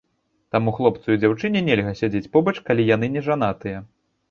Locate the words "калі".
2.73-2.89